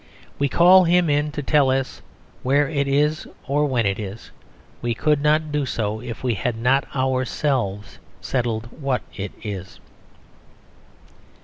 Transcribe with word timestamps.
We 0.39 0.49
call 0.49 0.85
him 0.85 1.11
in 1.11 1.31
to 1.33 1.43
tell 1.43 1.69
us 1.69 2.01
where 2.41 2.67
it 2.67 2.87
is 2.87 3.27
or 3.47 3.67
when 3.67 3.85
it 3.85 3.99
is. 3.99 4.31
We 4.81 4.95
could 4.95 5.21
not 5.21 5.51
do 5.51 5.63
so, 5.63 5.99
if 5.99 6.23
we 6.23 6.33
had 6.33 6.57
not 6.57 6.87
ourselves 6.95 7.99
settled 8.19 8.65
what 8.81 9.03
it 9.15 9.31
is. 9.43 9.79